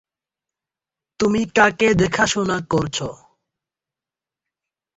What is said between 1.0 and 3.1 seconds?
তুমি কাকে দেখাশোনা করছ?